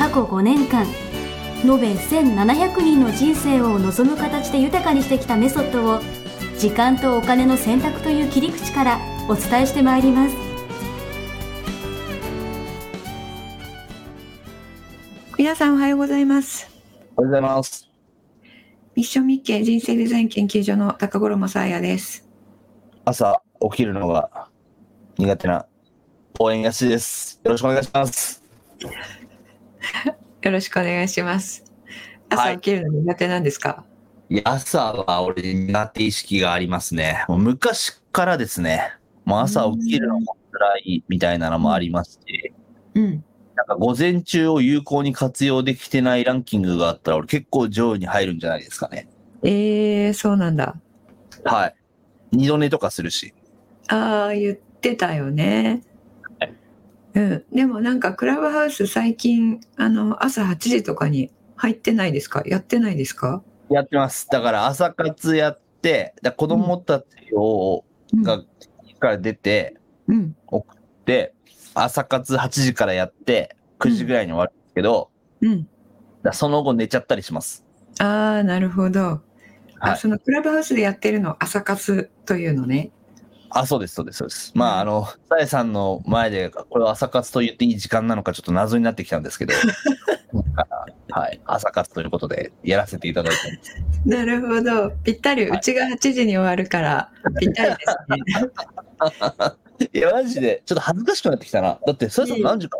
[0.00, 0.86] 過去5年間
[1.62, 6.00] 延べ1700人の人生を望む形で豊かにしてきたメソッドを
[6.58, 10.36] 時間とお金の選択という切り口からお伝えしてまいります
[15.36, 16.70] 皆さんおはようございます
[17.18, 17.90] おはようございます。
[18.96, 22.26] ミッションミッケ人生デザイン研究所の高頃もさあやです
[23.04, 24.48] 朝起きるのが
[25.18, 25.66] 苦手な
[26.38, 27.38] 応援やしです。
[27.44, 28.42] よろしくお願いします。
[30.42, 31.64] よろしくお願いします
[32.30, 33.84] はい朝起きるの苦手なんですか、
[34.28, 37.24] いや朝は俺苦手意識がありますね。
[37.26, 38.94] もう昔からですね。
[39.24, 42.52] もう朝起きるのも辛いみたいなのもありますし、
[42.94, 43.24] うん
[43.56, 49.08] なんか午前中を有効に活用できてないランキングがあったら俺結構上位に入るんじゃないですかね。
[49.42, 50.76] えー、そうなんだ
[51.44, 51.74] はい。
[52.30, 53.34] 二度寝とかするし。
[53.88, 55.89] ああ言ってたよねはい
[57.14, 62.42] うん、でもなんかクラブハウス最近あの朝8時とかに入ってないですか？
[62.46, 64.28] やってないですか、やってます。
[64.30, 68.42] だから朝活やって、だ子供たちを、うん、が、
[68.98, 69.76] から出て、
[70.08, 70.36] うん。
[71.04, 71.34] で、
[71.74, 75.68] 朝活8時からやって、9時ぐらいに終わるんですけど、うん。
[76.22, 77.64] だその後寝ちゃったりします。
[77.98, 79.20] ああなるほど、はい。
[79.78, 82.90] あそのクラブハウスでやってるの朝活というのね
[83.50, 84.52] あ、そうです、そうです、そうです。
[84.54, 89.54] まあ、あの、さえさんの前で、これは朝活と言っていい時間なのかちょっと謎になってきたんですけど、
[91.10, 93.38] はい、朝活ということでやらせていただいて。
[94.08, 94.90] なるほど。
[95.02, 97.10] ぴったり、はいうちが8時に終わるから、
[97.40, 99.88] ぴったりですね。
[99.92, 101.78] いや、マジで、ちょっと恥ずかしくなってきたな。
[101.84, 102.78] だって、さえさん何時か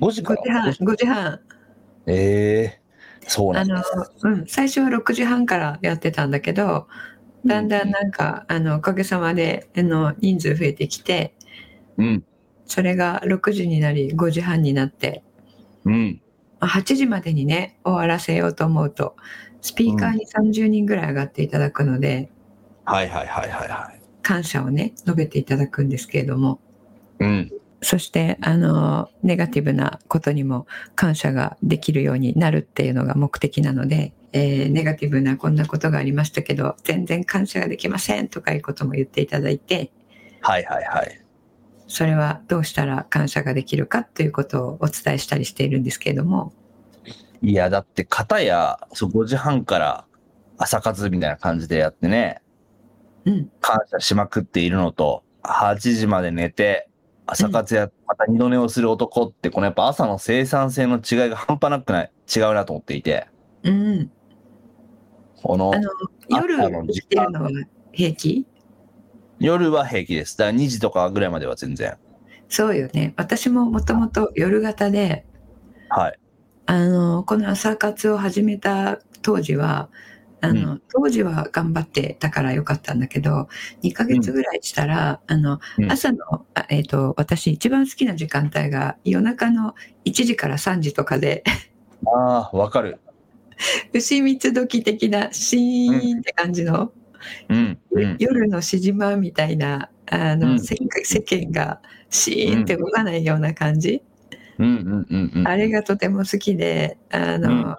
[0.00, 1.40] ?5 時か5時半、5時半。
[2.06, 2.80] ええ
[3.26, 6.88] そうなあのんです。、うん、最初は6時半からやってたんだけど、
[7.44, 11.34] だんだんなんか、あの、おかげさまで、あの、人数増えてきて、
[11.96, 12.24] うん、
[12.66, 15.22] それが6時になり、5時半になって、
[15.84, 16.20] うん。
[16.60, 19.16] まあ8時までにね、終わらせようと思うと、
[19.62, 22.30] スピーカーに30人ぐらい上がっていただくので、
[22.84, 24.00] はいはいはいはいはい。
[24.22, 26.60] 感謝をね、述べていただくんですけれども、
[27.18, 27.50] うん。
[27.82, 39.92] そしてあのネガティブなことにも感謝ができるようになるっていうのが目的なので、えーネガティブなこんなことがありましたけど全然感謝ができませんとかいうことも言っていただいて
[40.40, 41.20] はいはいはい。
[41.86, 46.52] それはどうしたら感謝ができるかということをお伝えしたりしているんですけれども。
[47.42, 50.04] いや、だって、片や、そう、5時半から
[50.56, 52.42] 朝活みたいな感じでやってね、
[53.24, 53.50] うん。
[53.60, 56.88] 感謝しまくっているのと、8時まで寝て、
[57.26, 63.26] 朝活や、また二度寝をする男って、このやっぱ朝の生産性の違いが半端なくない、違うなと思っていて、
[63.64, 64.10] うん
[65.42, 65.72] この
[66.28, 67.50] 夜起きてるのは
[67.92, 68.46] 平気？
[69.38, 70.36] 夜は平気です。
[70.36, 71.96] だから2時とかぐらいまでは全然。
[72.48, 75.24] そうよね私ももともと夜型で
[75.88, 76.18] はい。
[76.66, 79.88] あのこの朝活を始めた当時は
[80.42, 83.48] あの、う当時は頑張ってたからよかったんだけど
[83.82, 89.74] 2ヶ月ぐらいしたら、あのうん朝の、あえー、と私一番好きな時間帯が夜中の
[90.06, 91.44] 1時から3時とかで
[92.06, 92.98] ああ、わかる。
[93.92, 96.92] 牛蜜時的なシーンって感じの、
[97.48, 97.78] うん。
[97.90, 98.16] うん。
[98.18, 100.60] 夜のしじまみたいなあの、うん。
[100.60, 104.02] 世世間がシーンって動かないような感じ？
[105.44, 107.76] あれがとても好きで、あの、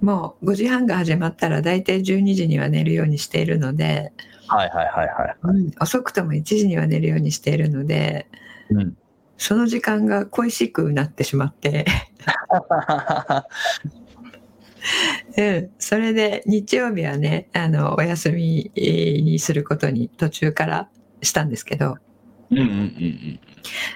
[0.00, 4.12] もう5時半が始まったら大体12時には寝るようにしているので、
[4.48, 5.36] はいはいはいはい。
[5.42, 5.70] うん。
[5.80, 8.26] 遅くとも1時には寝るようにしているので、
[8.70, 8.96] うん。
[9.38, 11.84] その時間が恋しくなってしまって、
[15.36, 20.88] うん、それで日曜日はね、あの、お休みにすることに途中から
[21.22, 21.96] したんですけど、
[22.50, 23.40] うんうんうん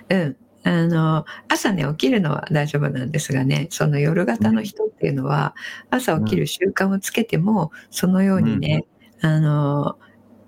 [0.08, 0.37] うん。
[0.62, 5.54] あの、朝ね、起きるのは大丈夫なんですがね、その夜型の人っていうのは、
[5.90, 8.84] 朝起きる習慣をつけても、そのようにね、
[9.22, 9.98] あの、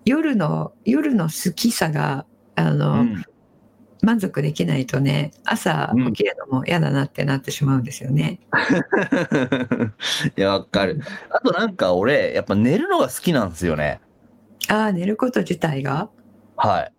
[0.04, 3.24] 夜の、夜の好きさが、あうの、ん。
[4.02, 8.40] 満足できないとね、朝起きるのも嫌だなってなってしまうんですよね。
[10.36, 11.00] いや、わかる。
[11.30, 14.00] あとなんか俺、やっぱ寝るのが好きなんですよね。
[14.68, 16.10] ああ、寝ること自体が？
[16.56, 16.90] は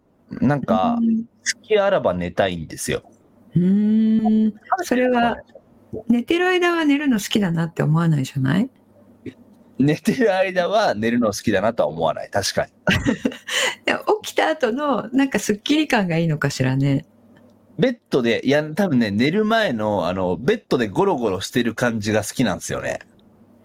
[0.41, 0.45] い。
[0.45, 1.25] なんかう、ん好
[1.61, 3.03] きあらば寝たいんですよ。
[3.55, 4.53] うーん。
[4.83, 5.37] それは、
[6.07, 8.69] 寝てる間は寝るの好きだなって思わないじゃない？
[9.85, 12.29] 寝てる間は寝るの好きだなとは思わない。
[12.29, 12.71] 確かに。
[13.85, 13.93] で
[14.23, 17.05] 起きた後のなんかスッキリ感がいいのかしらね。
[17.79, 22.99] ベッドで、いや、多分ね、寝る前の、あの、ベッドでゴロゴロしてる感じが好きなんですよね。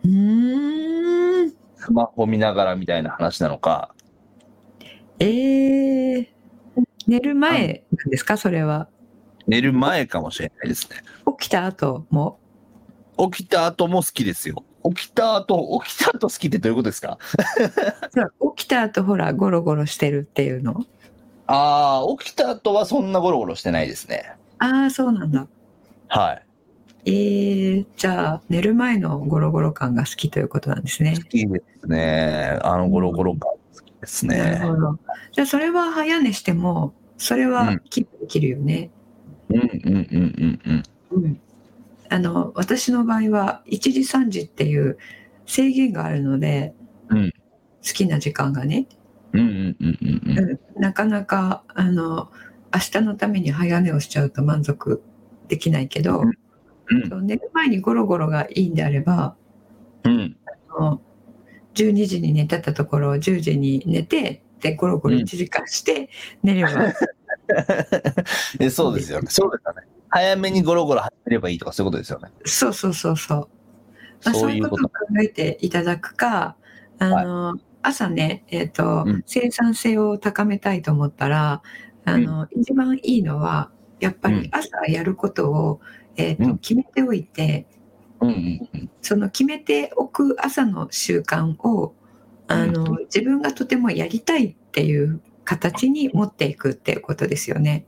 [0.03, 1.51] うーん。
[1.77, 3.95] スマホ見ながらみたいな話なのか。
[5.19, 6.27] えー、
[7.07, 8.37] 寝る前なんですか？
[8.39, 8.89] それは。
[9.47, 10.97] 寝る前かもしれないですね。
[11.39, 12.39] 起きた後も？
[13.31, 14.65] 起きた後も好きですよ。
[14.95, 17.19] 起きた後、起きた後好きってどういうことですか？
[18.57, 20.85] 起きた後ほらゴロゴロしてるっていうの？
[21.47, 24.33] ああ、起きた後はそんなゴロゴロしてないですね。
[24.59, 25.47] ああ、そうなんだ。
[26.09, 26.43] はい。
[27.07, 31.23] えー、じゃあ寝る前のゴロゴロ感が好きということなんですね好。
[31.23, 32.59] きですね。
[32.63, 34.75] あのゴロゴロ感好きですなねる。
[34.75, 34.99] ほど。
[35.33, 38.91] じゃあそれは早寝しても、それはキープできるよね。
[39.49, 40.83] うんうんうんうんうん。
[41.13, 41.41] うん。
[42.11, 44.99] あの、私の場合は1時3時っていう
[45.47, 46.75] 制限があるので、
[47.09, 47.33] うん
[47.87, 48.87] 好きな時間がね、
[49.33, 50.39] うんうんうんうんうん。
[50.51, 52.31] うん、なかなか、あの、
[52.75, 55.01] 明日のために早寝をしちゃうと満足
[55.47, 56.39] できないけど、うん
[57.27, 59.37] 寝る前にゴロゴロがいいんであれば、
[60.05, 60.37] うん。
[60.77, 61.01] あの
[61.75, 66.09] 12時に寝てたところを10時に寝て、で、ゴロゴロ1時間して
[66.43, 66.95] 寝れば、
[68.59, 69.27] えそうですよね。
[69.29, 69.98] そうですよね。
[70.11, 72.31] 早めにゴロゴロ始めればいいとかそういうことですよね。
[72.45, 73.49] そうそうそうそう。
[74.25, 76.57] まあ、そそうういうういことを考えていただくか、
[76.99, 81.63] あの、朝ね、えっ、と、うん生産性を高めたいと思ったら、
[82.05, 83.71] あの、一番いいのは、
[84.01, 85.81] やっぱり朝やることを、
[86.17, 87.67] えっ、と、うん決めておいて、
[88.21, 88.91] うんうんうん。
[89.03, 91.95] その決めておく朝の習慣を、
[92.49, 97.85] あの、自分がとてもやりたいっていう形に持っていくっていうことですよね。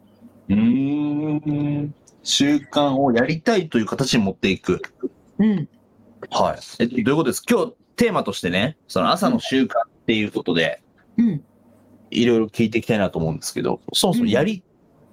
[0.48, 1.94] うーん。
[2.22, 4.82] 習慣をやりたいという形に持っていく。
[5.38, 5.68] うん。
[6.30, 6.58] はい。
[6.78, 7.42] えどういうことです？
[7.48, 10.82] 今日テーマとしてね、その朝の習慣っていうことで、
[11.16, 11.44] うん。
[12.10, 14.62] いろいろ聞いていきたいなと思うんですけど、そもそもやり、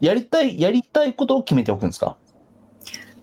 [0.01, 2.17] やりたい、やりたいことを決めておくんですか？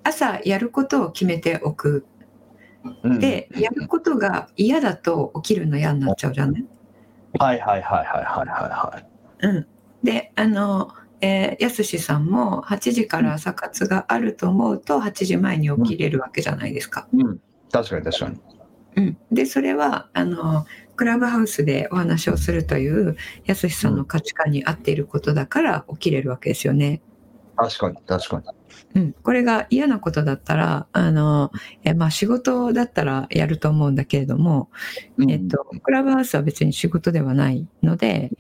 [0.03, 2.07] 朝やることを決めておく。
[3.03, 6.67] うんで、やることが嫌だと起きるの嫌になっちゃうじゃない？
[7.39, 9.47] はいはいはいはいはいはいはい。
[9.47, 9.67] うん。
[10.03, 10.93] で、あの、
[11.25, 17.09] えー、やすしさんも8時から朝活があると思うと8時前に起きれるわけじゃないですか。
[17.15, 17.41] うん。
[17.73, 18.41] 確かに確かに。
[18.97, 19.19] うん。
[19.33, 20.67] で、それは、あの、
[20.97, 23.17] クラブハウスでお話をするという
[23.47, 27.01] やすしさんの価値観に合っていることだから起きれるわけですよね。
[27.57, 28.43] 確かに確か
[28.95, 29.01] に。
[29.03, 29.13] うん。
[29.13, 31.51] これが嫌なことだったら、あの、
[31.85, 34.71] えまあ仕事だったらやると思うんだけれども、
[35.29, 38.31] えっと、クラブハウスは別に仕事ではないので、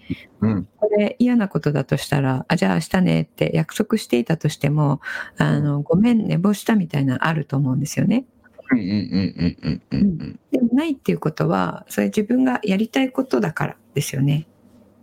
[0.40, 0.68] うん。
[0.76, 5.00] これ嫌なことだとしたら、あ、じゃあ明日ねって約束していたとしても、
[5.38, 8.24] あの、ごめん寝坊したみたいなのあると思うんですよね。
[8.70, 10.40] うんうんうんうんうんうんうん。
[10.50, 14.46] でもないっていうことは、それ自分がやりたいことだからですよね。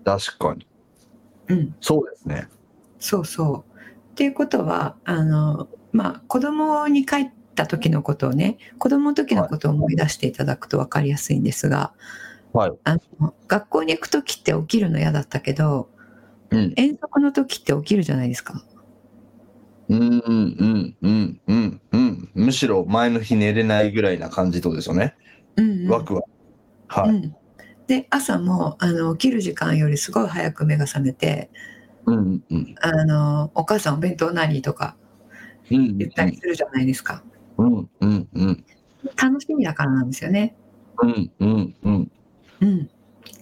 [0.03, 0.67] 確かに。
[1.47, 1.75] うん。
[1.79, 2.47] そうですね。
[2.99, 3.70] そうそう。
[4.11, 11.93] っていうことは、あの、まあ、子供に帰った時のことをね、子供の時のことを思い出していただくと分かりやすいんですが、
[12.53, 12.71] はい。
[12.83, 15.89] あの学校に行く時って起きるの嫌だったけど、
[16.49, 16.73] うん。
[16.75, 18.61] 遠足の時って起きるじゃないですか。
[19.87, 22.29] うんうんうんうんうんうん。
[22.33, 25.15] むしろ前の日寝れないぐらいな感じとですよね。
[25.55, 25.89] うん、うん。
[25.89, 26.27] ワクワク。
[26.87, 27.09] はい。
[27.09, 27.35] うん、
[27.87, 31.49] で朝もあの起きる時間よりすごい早く目が覚めて
[32.05, 34.95] うんうんあの「お母さんお弁当何?」とか
[35.69, 37.23] うん言ったりするじゃないですか。
[37.57, 38.63] うんうんうん
[39.15, 40.55] 楽しみだからなんですよね。
[41.01, 42.11] うんうんうん
[42.61, 42.89] うん、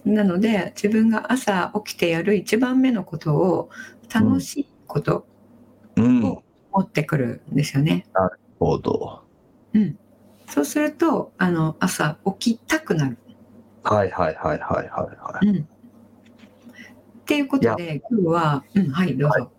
[0.04, 3.70] なので自分が朝起きてやる一番目のことを
[4.12, 5.26] 楽しいこと
[5.96, 6.24] うん。
[6.24, 8.06] を持ってくるんですよね。
[8.58, 9.22] ほど。
[9.74, 9.98] うん、
[10.46, 13.18] そうするとあの朝起きたくなる。
[13.82, 15.46] はいはいはいはいはいはい。
[15.46, 15.68] うん、
[17.30, 19.52] っていうことで今日は、うん、はいどうぞ。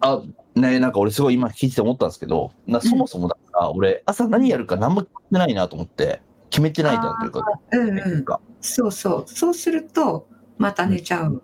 [0.00, 0.22] あ、
[0.54, 6.20] ね、なんか俺すごい今聞いてて思ったんですけど、なそもそもだから俺朝何やるか何も決めてないなと思って、
[6.50, 7.42] 決めてないなというか、
[7.72, 8.24] うんうん、
[8.60, 11.42] そうそうそうするとまた寝ちゃう。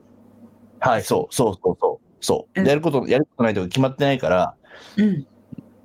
[0.81, 2.07] はい、そうそうそうそう。
[2.21, 2.61] そう。
[2.61, 4.55] うんやること、やることないとか決まってないから、
[4.99, 5.27] うん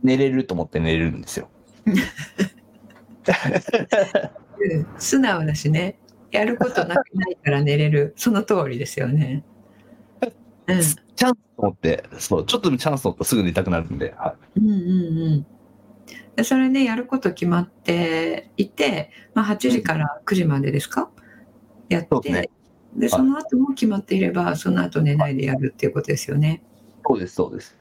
[0.04, 1.48] 寝れると思って寝れるんですよ。
[1.86, 1.96] うん
[4.98, 5.98] 素直だしね
[6.32, 9.46] やることなくないから寝れるその通りですよね。
[10.68, 10.82] うん
[11.18, 14.60] チャンスと思って、そう、ちょっとでもチャンスと思ったらすぐ寝たくなるんで、はい。
[14.60, 15.46] うんうんうん
[16.36, 21.10] でそれねやること決まっていて、まあ、8時から9時までですか？
[21.90, 22.50] やってね
[22.96, 26.64] でその後も決まっていればその後寝ないでやるっていうことですよね。
[27.08, 27.76] そうです、そうです。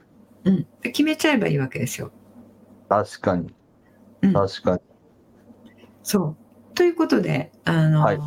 [0.45, 2.11] うん、で決めちゃえばいいわけですよ。
[2.89, 3.53] 確かに。
[4.23, 4.81] うん確かに。
[6.01, 6.37] そう。
[6.73, 8.19] ということで、あの、はい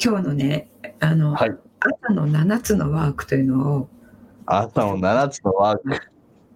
[0.00, 0.70] 今日のね、
[1.00, 1.56] あの、はい。
[1.80, 3.88] 朝の7つのワークというのを、
[4.46, 5.98] 朝の7つのワーク。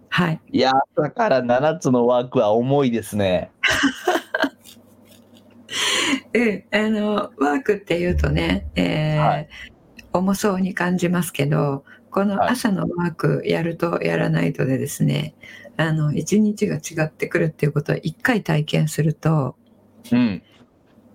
[0.09, 0.41] はい。
[0.51, 3.51] いや、朝から7つのワークは重いですね。
[6.33, 9.47] うん、あの、ワークっていうとね、えーはい
[10.13, 15.33] 重そうに感じますけど、この朝のワークやるとやらないとでですね、
[15.75, 19.55] あの、一日が違ってくるっていうことを一回体験すると、
[20.11, 20.43] うん。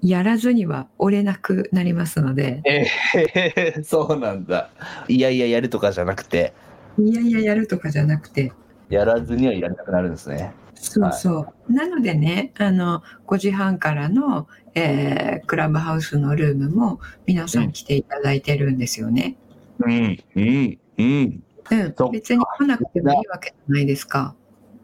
[0.02, 4.70] やらずには折れなくなりますので、ええそうなんだ。
[5.08, 6.52] いやいややるとかじゃなくて、
[6.98, 8.52] いやいややるとかじゃなくて、
[8.88, 10.52] やらずにはいられなくなるんですね。
[10.74, 11.72] そうそう。
[11.72, 19.36] なのでね、あの、5時半からの、えークラブハウスのルームも皆さん来ていただいてるんですよね。
[19.80, 21.42] うん、うん、うん。
[21.70, 21.92] うんそっ。
[21.92, 24.34] か別に来なくてもいいわけじゃないですか。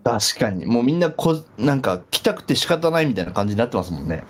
[0.03, 0.67] 確かに。
[0.67, 4.25] もうみんなこ、なんか来たくて仕方ないみたいな感じになってますもんね。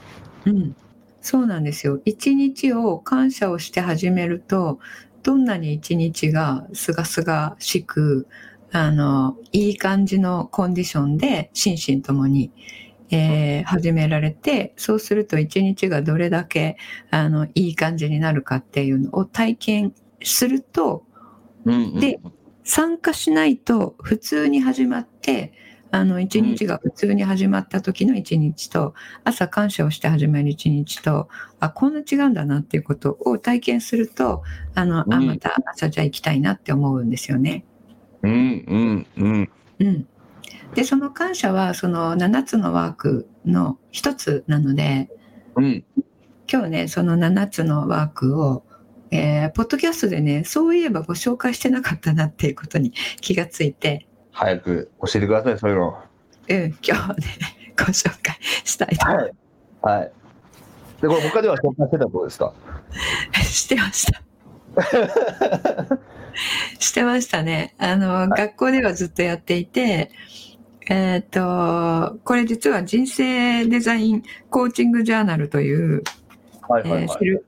[0.47, 0.77] うん。
[1.21, 2.01] そうなんですよ。
[2.05, 4.79] 一日を感謝をして始めると、
[5.23, 8.27] どんなに一日がすがすがしく、
[8.73, 12.53] あの、いい感じのコンディションで心身ともに、
[13.11, 16.77] えー始められて、そうすると一日がどれだけ、
[17.11, 21.05] あの、いい感じになるかっていうのを体験すると、
[21.65, 22.01] うん、うん。
[22.01, 22.21] で
[22.65, 25.53] 参加しないと普通に始まって、
[25.95, 31.29] あの、一日が普通に始まった時の一日と、朝感謝をして始める一日と、
[31.61, 34.43] あ、こんな違うんだなっていうことを体験すると、
[34.75, 37.65] あの、あ、うんまた朝じゃあ行きたいなって思うんですよね。
[38.23, 39.51] うん、うん、うん。
[39.79, 40.07] うん。
[40.75, 45.09] で、その感謝は、その7つのワークの一つなので、
[45.55, 45.85] うん。
[46.53, 48.65] 今日ね、その7つのワークを、
[49.13, 55.99] えーポッドキャストでね、そういえばご紹介してなかったなっていうことに気がついて、早く教えてください、そういうの。
[56.49, 59.33] うん、今日ね、ご紹介したいと思いはい。
[60.01, 60.13] はい。
[61.01, 62.53] で、これ他では紹介してたことですか？
[63.33, 63.53] ます。
[63.53, 64.23] してました。
[66.81, 67.75] してましたね。
[67.79, 70.11] あの、学校ではずっとやっていて、
[70.91, 76.03] えっ、と、これ実は人生デザインコーチングジャーナルという、
[76.69, 77.03] はいはいはい。
[77.03, 77.47] えーセル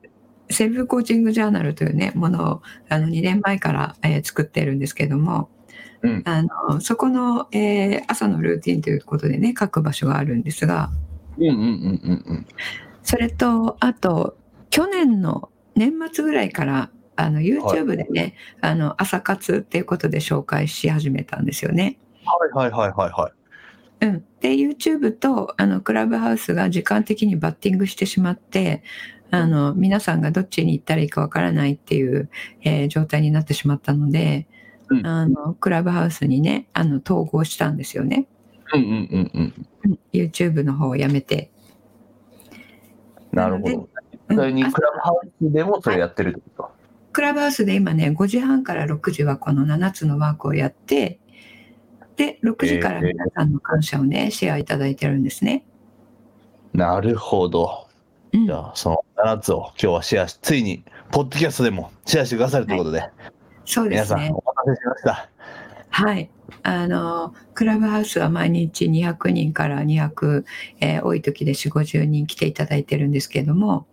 [0.49, 5.51] セルフコーチングジャーナルというね、ものをあの2年前から、えー作ってるんですけども、
[6.09, 10.91] うんあのそこの、えー朝のルーティンということでね、書く場所があるんですが、
[11.39, 11.63] うんうんうんう
[12.13, 12.47] んうん。
[13.03, 14.37] それと、あと、
[14.71, 21.99] 去年の年末ぐらいから、あの、YouTube でね、あの、朝活っていうことで紹介し始めたんですよね。
[22.53, 23.31] はいはいはいはいは
[24.01, 24.07] い。
[24.07, 24.25] うん。
[24.41, 28.83] で、YouTube と、あの、クラブハウスが時間的にバッティングしてしまって、
[29.31, 32.29] あの、皆さんがどっちに行ったらいいかわからないっていう、
[32.63, 34.56] えー状態になってしまったので、うん
[35.05, 38.27] あの、クラブハウスにね、あの、統合したんですよね。
[38.75, 39.55] うんうんうんうん。
[39.85, 41.51] うん YouTube の方をやめて。
[43.33, 43.75] なるほど。
[43.75, 43.89] うん
[44.29, 46.63] それにクラブハウスでもそれやってるってこと？
[46.65, 46.71] か。
[47.13, 51.21] クラブハウスで今ね、5時半から6時はこの7つのワークをやって、
[52.17, 55.65] で、6時から皆さんの感謝をね、シェアいただいてるんですね。
[56.73, 57.87] なるほど。
[58.33, 63.09] うんじゃあ、その7つを今日はシェアし、ついに、ポッドキャストでもシェアしてくださるということで、
[63.67, 64.43] そうですね皆さんお。
[64.47, 65.31] 待たせしました。
[65.91, 66.31] はい。
[66.63, 70.45] あの、クラブハウスは毎日200人から200、
[70.81, 73.87] えー多い時で4、50人来ていただいてるんですけれども、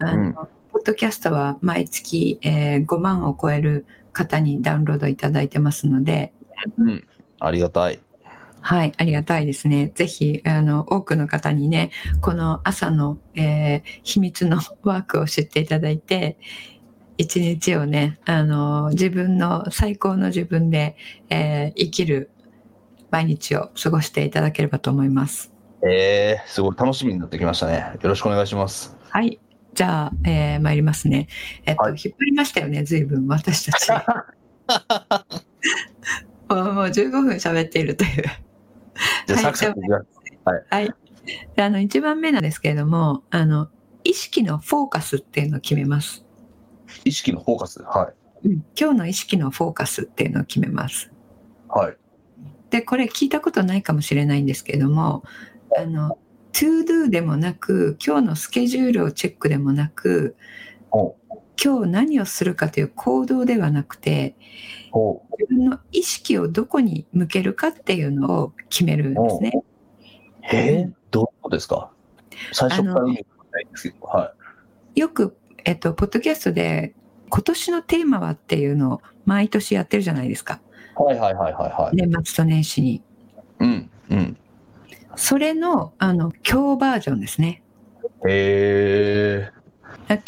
[0.00, 6.32] あの、ポッドキャストは毎月、えー5万を超える方にダウンロードいただいてますので、
[6.78, 6.90] うん。
[6.90, 7.08] うん。
[7.40, 8.00] ありがたい。
[8.62, 9.90] はい、ありがたいですね。
[9.94, 11.90] ぜひ、あの、多くの方にね、
[12.20, 16.36] この朝の、えー秘密のワークを知っていただいて、
[17.20, 20.96] 一日をね、あの、自分の最高の自分で、
[21.28, 22.30] えー生きる
[23.10, 25.52] 毎日を過ごしていただければと思います。
[25.86, 27.98] えー、すごい楽しみになってきましたね。
[28.00, 28.96] よろしくお願いします。
[29.10, 29.38] はい。
[29.74, 31.28] じゃあ、えー参りますね。
[31.66, 33.90] えっと、はい引っ張りましたよね、随分、私たち。
[36.48, 38.22] もうもう15分喋っているという。
[39.26, 40.04] じゃあ、はいサクサクじゃあ
[40.74, 40.90] はい。
[41.54, 43.68] であの、一番目なんですけれども、あの、
[44.04, 46.24] 意識のフォーカスっていうのを決めます。
[47.04, 47.82] 意識のフォーカス。
[47.82, 48.12] は
[48.44, 51.10] うん今日の意識のフォーカスっていうのを決めます。
[51.74, 51.78] い。
[51.78, 51.96] はい。
[52.70, 55.22] で、これ聞いたことないかもしれないんですけれども、
[55.76, 56.18] あの、
[56.52, 60.36] to do でもなく、今日のスケジュールをチェックでもなく、
[60.90, 61.16] ほ
[61.62, 64.36] 今日何をするかという行動ではなくて。
[64.92, 69.52] 自分の意識をどこに向けるかっていうのを決めるんですね。
[70.52, 71.92] えー、どうですか？
[72.52, 74.34] 最初から意味がない
[74.96, 76.94] よく、えっと、ポッドキャストで、
[77.28, 80.60] 今年のテーマはっていうのを毎年やってるじゃないですか。
[80.98, 81.02] い。
[81.02, 81.96] はいはいはいはいはい。
[81.96, 83.02] 年末と年始に。
[83.58, 83.90] うん。
[84.10, 84.36] うん。
[85.16, 87.62] それの、あの、今日バージョンですね。
[88.26, 89.60] へえ。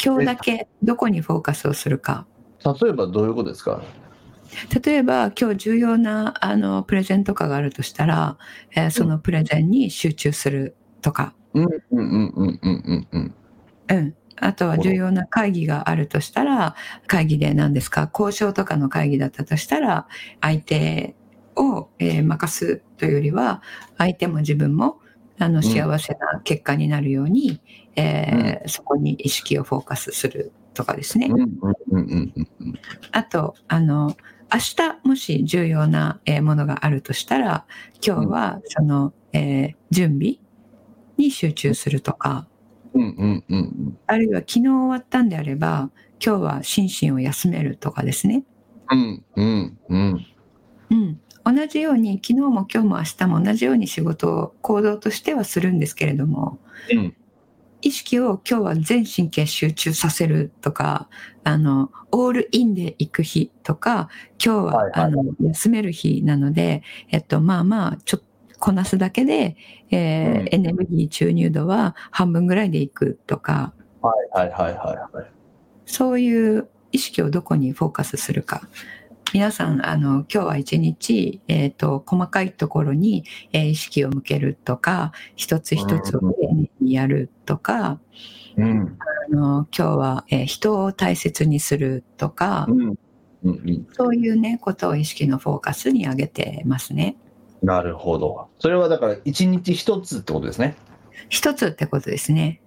[0.03, 2.25] 今日だけどこにフォーカスをするか。
[2.63, 3.81] 例えばどういうことですか？
[4.83, 8.37] 例えば今日重要なあのプレゼンとかがあるとしたら、
[8.75, 13.33] えーそのプレゼンに集中するとか、うんうんうんうんうんうんうん。
[13.89, 16.75] うん、あとは重要な会議があるとしたら
[17.07, 18.09] 会議で何ですか？
[18.13, 20.07] 交渉とかの会議だったとしたら
[20.41, 21.15] 相手
[21.55, 23.61] を、えー任すというよりは
[23.97, 24.99] 相手も自分も
[25.39, 27.61] あの幸せな結果になるように、
[27.95, 31.27] えーそこに意識をフォーカスするとかですね。
[31.27, 31.49] うんうん
[31.91, 32.73] うんうんうん。
[33.11, 34.15] あと、あの、
[34.53, 37.65] 明日もし重要なえーものがあるとしたら、
[38.05, 40.39] 今日はその、えー準備
[41.17, 42.47] に集中するとか、
[42.93, 45.89] うんうんうんうんあるいは昨日終わったんであれば、
[46.23, 48.43] 今日は心身を休めるとかですね。
[48.91, 50.25] うんうんうん
[50.89, 51.19] うん。
[51.45, 56.59] 同じように、昨日も今日も明日も同じように仕事を行動としてはするんですけれども、
[56.91, 57.15] うん
[57.83, 61.09] 意識を今日は全神経集中させるとか、
[61.43, 64.09] あの、オールインで行く日とか、
[64.43, 68.25] 今日は、はいはいあの休める日なので、えっと、まあまあ、ちょっと
[68.63, 69.57] こなすだけで、
[69.91, 75.25] えーうんエネルギー注入度は半分ぐらいでいくとか、はいはいはいはいはい。
[75.85, 78.61] そういう意識をどこにフォーカスするか。
[79.33, 87.99] 皆さん、あの、今日は一日、えっ、と、細かいところに、えー意識を向けるとか、一つ一つを丁寧にやるとか、
[88.55, 88.97] うん
[89.29, 92.95] あの、今日は、えー人を大切にするとかう、んうん
[93.43, 93.87] うん。
[93.91, 97.17] そういうね、ことを意識のフォーカスに上げてますね。
[97.63, 98.49] なるほど。
[98.59, 100.75] それはだから一日一つってことですね？
[101.29, 102.61] 一つってことですね。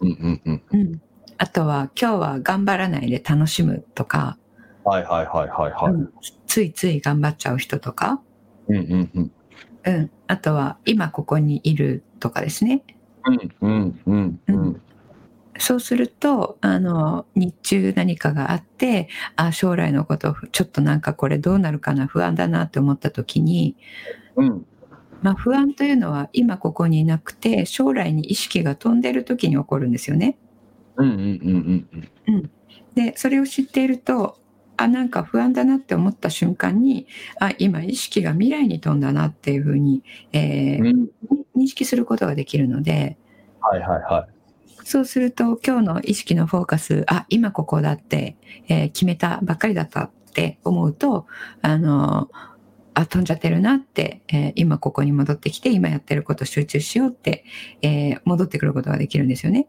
[0.00, 0.62] うんうんうん。
[0.72, 1.02] うん。
[1.36, 4.38] あとは、今日は頑張らないで楽しむとか、
[4.84, 5.92] はいはいはいはいはい。
[5.92, 6.12] うん
[6.46, 8.22] ついつい頑張っちゃう人とか、
[8.68, 9.32] うんうんうん。
[9.84, 10.10] うん。
[10.26, 12.82] あとは、今ここにいるとかですね。
[13.26, 14.82] うんうんうんうん。
[15.58, 23.76] そうすると、あの、日中何かがあって、あ、将来のこと、ちょっとなんかこれどうなるかな、不安だなって思った時に、
[24.38, 24.66] うん
[25.20, 30.38] まあ不安というのは今ここにいなくて、将来に意識が飛んでる時に起こるんですよね。
[30.96, 32.50] うんうんうんうん
[32.94, 34.38] で、それを知っていると、
[34.76, 37.06] あ、なんか不安だなって思った瞬間に、
[37.38, 41.08] あ、今意識が未来に飛んだなっていうふうに、えーうん。
[41.56, 43.16] 認識することができるので、
[43.60, 44.84] はいはいはい。
[44.84, 48.36] そうすると今日の意識のフォーカス、あ、今ここだって、
[48.68, 51.26] えー決めたばっかりだったって思うと、
[51.62, 52.30] あの、
[52.98, 57.44] あ、飛んじゃってるなって、えー今ここに戻ってきて、今やってること集中しようって、
[57.82, 59.68] えー戻ってくることができるんですよね。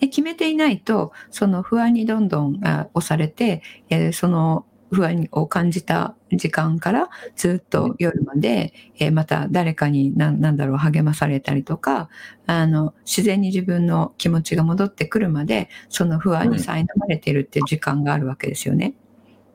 [0.00, 12.08] で決めていないと、その不安にどんどんあ押されて、えーその不安を感じた時間からずっと夜まで、えーまた誰かに何だろう励まされたりとか、
[12.46, 18.94] あの、自然に自分の気持ちが戻ってくるまで、その不安に苛まれているっていう時間があるわけですよね。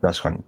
[0.02, 0.40] 確かに。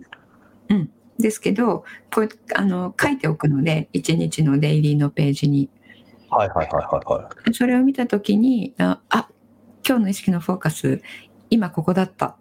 [1.19, 5.69] ですけど、これ、あの、書いておくので、一日のデイリーのページに。
[6.29, 7.53] はいはいはいはいはい。
[7.53, 9.29] それを見たときに、あ、あ
[9.87, 11.01] 今日の意識のフォーカス、
[11.49, 12.35] 今ここだったっ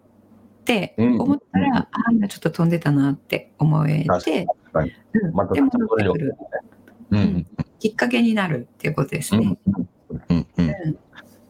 [0.65, 4.47] て思ったら、うんあ、今ちょっと飛んでたなって思えて。
[4.73, 6.35] うんまたで戻ってくる
[7.11, 7.47] うんうん
[7.79, 9.57] きっかけになるっていうことですね。
[10.29, 10.97] うんうん。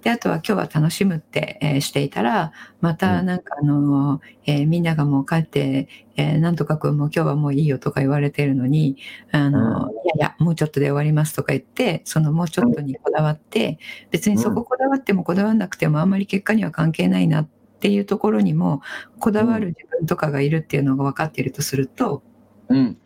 [0.05, 8.97] で、あとは今日は楽しむって、えーしていたら、またなんかあのーえーみんながもう帰って、えーなんとかくんも今日はもういいよとか言われてるのに、
[9.31, 13.79] あのーいやいや、もうちょっとで終わりますとか言って、そのもうちょっとにこだわって、
[14.11, 18.81] 別にそここだわってもこだわんなくてもあんまり結果には関係ないなっていうところにも、
[19.19, 22.21] こだわる自分とかがいるっていうのが分かっているとすると、
[22.69, 22.97] うん。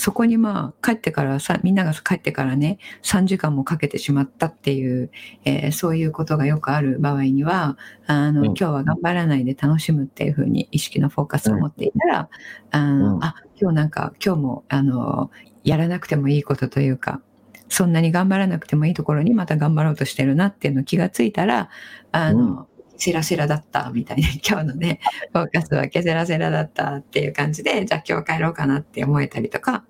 [0.00, 5.10] そこにまあ帰ってからさ、みんなが帰ってからね、3時間もかけてしまったっていう、
[5.44, 8.46] えーそういうことがよくある場合には、あの、うん。
[8.46, 12.28] 今日は頑張らないで楽しむっていうふうに意識のフォーカスを持っていたら、
[12.70, 13.24] あの、うん。
[13.24, 15.30] あ、今日なんか、今日も、あの、
[15.64, 17.20] やらなくてもいいことというか、
[17.68, 21.68] そんなに頑張らなくてもいいところにまた頑張ろうとしてるなっていうの気がついたら、
[22.10, 25.00] あの、セラセラだったみたいな、 今日のね、
[25.32, 29.84] フォーカスはケセラセラだったっていう感じで、じゃあ今日帰ろうかなって思えたりとか、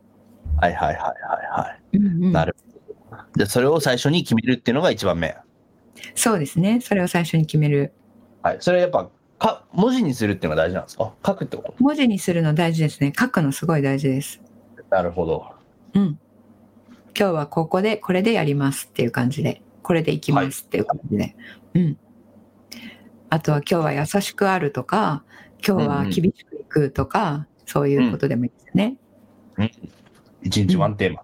[0.61, 1.97] はいはいはいはいはい。
[1.97, 2.55] うんうんなる
[3.09, 3.23] ほど。
[3.37, 5.37] で、それを最初に決めるっていうのが一番目。
[6.15, 6.81] そうですね。
[6.81, 7.93] それを最初に決める。
[8.43, 8.57] はい。
[8.61, 11.13] それはやっぱ、か、文字にするっていうのが大事なんですか？
[11.27, 13.13] 書くってこ文字にするの大事ですね。
[13.19, 14.41] 書くのすごい大事です。
[14.77, 15.47] となるほど。
[15.95, 16.19] うん。
[17.19, 21.37] 今日はここで、これでやりますっていう感じで、これでいきますっていう感じで。
[21.75, 21.99] うん。
[23.31, 25.25] あとは今日は優しくあるとか、
[25.67, 28.97] 今日は厳しくいくとか、そういうことでもいいですね。
[30.43, 31.23] 一日ワンテーマ。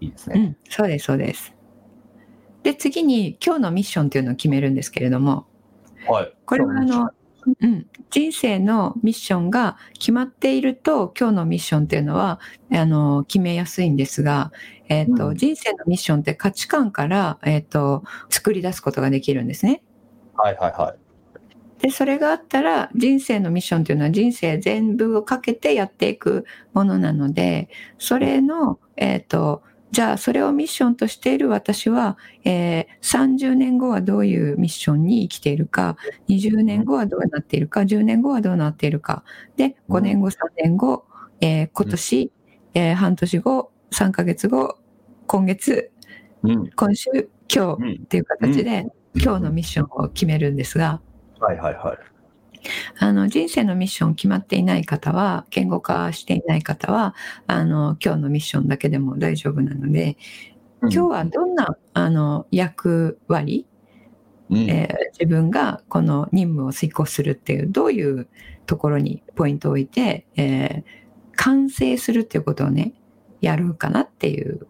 [0.00, 0.40] いいですね。
[0.40, 1.54] うん、そうです、そうです。
[2.62, 5.46] で、次に今日のミッションというのを決めるんですけれども、
[6.08, 6.32] はい。
[6.44, 7.10] これはあの、
[7.60, 12.40] うん、人生のミッションが決まっていると、今日のミッションっていうのは、
[12.72, 14.52] あの、決めやすいんですが、
[14.88, 19.82] えっ、と、うん人生のミッションって価値観から、えっ、と、作り出すことができるんですね。
[20.34, 21.05] はいはいはい。
[21.80, 29.62] で、それがあったら、人生のミッションというのは人生全部をかけてやっていくものなので、それの、えっ、と、
[29.92, 35.96] じゃあ、それをミッションとしている私は、えー30年後はどういうミッションに生きているか、
[36.28, 39.22] 20年後はどうなっているか、10年後はどうなっているか、
[39.56, 41.04] で、5年後、3年後、
[41.40, 42.32] えー今年、
[42.74, 44.78] えー半年後、3ヶ月後、
[45.26, 45.90] 今月、
[46.42, 46.70] うん。
[46.70, 47.10] 今週、
[47.52, 47.88] 今うん。
[47.92, 51.00] 日っていう形で、今日のミッションを決めるんですが、
[51.40, 51.98] はいはいはい。
[52.98, 57.14] あの人生のミッション決まっていない方は、言語化していない方は、
[57.46, 60.16] あの今日のミッションだけでも大丈夫なので、
[60.82, 63.66] 今日はどんなあの役割、
[64.50, 68.28] うん、えー自分がこの任務を遂行するっていう、どういう
[68.66, 72.94] ところにポイントを置いて、えー完成するっていうことをね、
[73.40, 74.66] やるかなっていう。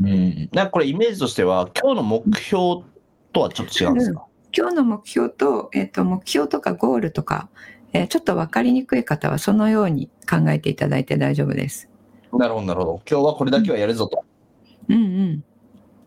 [0.00, 0.48] うん。
[0.52, 2.84] なんかこれイメージとしては、今日の目標
[3.32, 4.24] とはちょっと違うんですか、
[4.56, 7.48] 今日の目標と、えっ、と、目標とかゴールとか、
[7.92, 11.88] えーちょっと分かりにくい方はそのように考えていただいて大丈夫です。
[12.32, 13.02] なるほどなるほど。
[13.08, 14.24] 今日はこれだけはやるぞと。
[14.88, 15.02] うんうん。
[15.02, 15.44] うん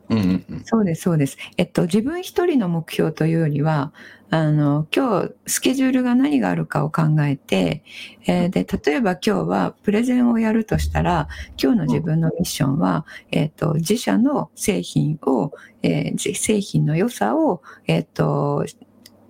[0.10, 0.22] うんう
[0.56, 0.62] ん。
[0.66, 1.38] そうです、そうです。
[1.58, 3.94] えっと、自分一人の目標というよりは、
[4.30, 7.84] あの、今日、スケジュールが何があるかを考えて、
[8.26, 11.30] えーで、例えば今日はプレゼンをやるとしたら、
[11.62, 18.66] 今日の自分のミッションは、えっと、自社の製品を、えーじ製品の良さを、えっと、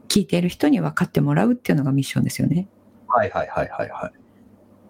[0.08, 2.68] 聞いている人に分かってもらうっていうのがミッションですよね。
[3.08, 4.12] はいはいはいはいは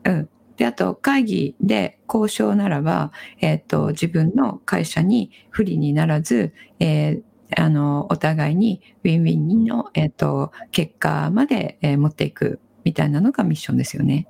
[0.05, 0.09] い。
[0.09, 0.29] うん。
[0.57, 7.21] で、あと、会議で交渉ならば、えっ、と、自分の会社に不利にならず、えー
[7.55, 14.27] あの、お互いにウィンウィンの、えっ、と、結果まで、えー持っていくみたいなのがミッションですよね。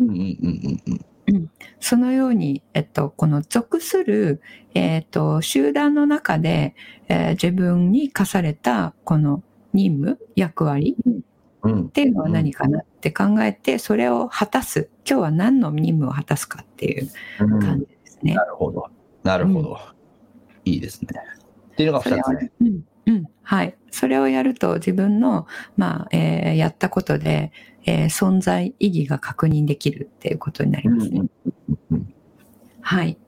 [0.00, 0.80] うんうんうん
[1.28, 4.40] うんそのように、えっと、この属する、
[4.74, 6.74] えっと、集団の中で、
[7.08, 10.96] えー自分に課された、この任務、役割
[11.66, 14.90] っていうのは何かなって考えて、それを果たす。
[15.08, 18.34] 今日は何の任務を果たすかっていううん感じですね。
[18.34, 18.86] なるほど。
[19.22, 19.78] なるほど。
[20.64, 21.08] いいですね。
[21.72, 22.68] っていうのがそれを二つ目。
[22.68, 23.76] うん、うん、はい。
[23.90, 27.52] それをやると自分の、まあ、えーやったことで、
[27.84, 31.22] えー存在意義が確認できるっていうことになりますね。
[31.90, 32.14] うん
[32.88, 33.18] はい。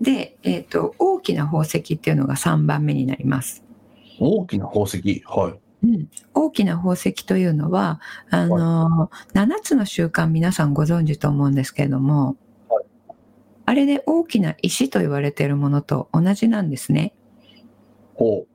[0.00, 3.62] で、えっ、と、大きな宝石っていうのが3番目になります。
[4.18, 5.22] 大きな宝石？
[5.26, 5.61] はい。
[5.82, 12.36] うん、大きな宝石というのは、あのー、7つの習慣皆さんご存知と思うんですけれども、
[12.68, 12.82] はい
[13.64, 17.14] あれで大きな石と言われているものと同じなんですね。
[18.14, 18.46] ほ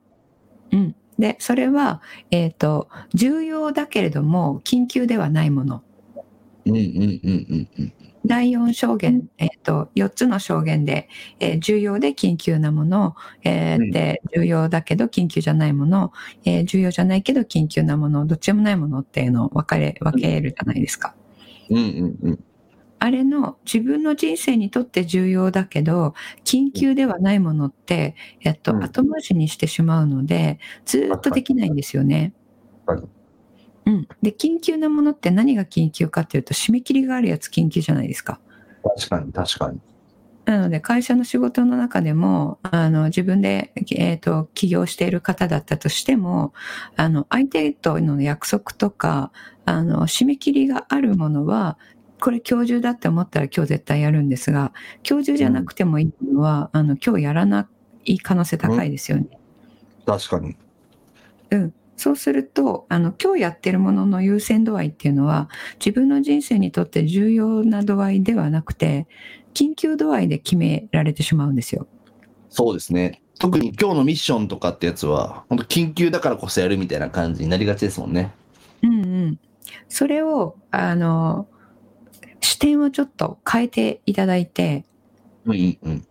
[0.70, 0.94] うん。
[1.18, 5.82] で、それは、えっ、と、重要だけれども、緊急ではないもの。
[6.66, 6.70] う。
[6.70, 7.92] うんうんうんうんうん。
[8.28, 11.08] 第4証言、えっ、と、4つの証言で、
[11.40, 16.12] えー重要で緊急なもの、えーうんで、重要だけど緊急じゃないもの、
[16.44, 21.14] えー重要じゃないけど緊急なもの、どっちでもないものっていうのを分かれ、分けるじゃないですか。
[21.70, 22.44] うんうんうん。
[23.00, 26.14] あれの自分の人生にとって重要だけど、
[26.44, 32.34] 緊急ではないものって、えっと、うん後回しにしてしまうので、ずーっとできないんですよね。
[32.86, 33.17] はい
[33.88, 34.08] うん。
[34.20, 38.38] で、緊急なものって何が緊急かっていうと、締め切りがあるやつ緊急じゃないですか。
[38.82, 39.80] 確かに確かに。
[40.44, 46.52] なので、会社の仕事の中でも、あの、自分で、えっ、と、起業している方だったとしても、
[46.96, 49.32] あの、相手との約束とか、
[49.64, 51.78] あの、締め切りがあるものは、
[52.20, 54.72] これ今日中だって思ったら今日絶対やるんですが、
[55.08, 57.68] 今日中じゃなくてもいいものは、あの、今日やらな
[58.04, 59.26] い可能性高いですよね。
[60.04, 60.56] 確かに。
[61.50, 61.74] うん。
[61.98, 65.50] そうすると、あの、今日やってるものの優先度合いっていうのは、
[65.84, 69.08] 自分の人生にとって重要な度合いではなくて、
[69.52, 71.88] 緊急度合いで決められてしまうんですよ。
[72.50, 73.20] そうですね。
[73.40, 78.32] 特に今日のミッションとかってやつは、本当緊急だからこそやるみたいな感じになりがちですもんね。
[78.84, 79.40] うんうん。
[79.88, 81.48] それを、あの、
[82.40, 84.84] 視点をちょっと変えていただいて、
[85.44, 86.07] うんうんうん。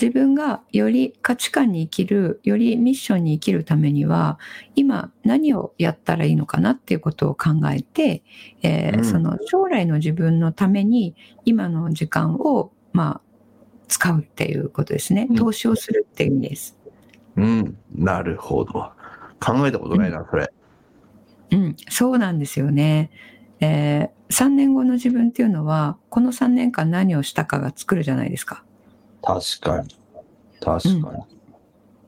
[0.00, 4.38] 自分がより価値観に生きる、よりミッションに生きるためには、
[4.76, 8.22] 今何をやったらいいのかなっていうことを考えて、
[8.62, 13.20] えーうんその将来の自分のために今の時間を、まあ、
[13.88, 15.36] 使うっていうことですねうん。
[15.36, 16.76] 投資をするっていう意味です。
[17.36, 17.76] うん。
[17.94, 18.72] なるほど。
[19.40, 20.52] 考えたことないな、それ。
[21.50, 23.10] うん、そうなんですよね。
[23.60, 28.64] えー、3年後の自分っていうのは、この3年間何をしたかが作るじゃないですか。
[29.28, 29.94] 確かに。
[30.58, 31.24] 確かに。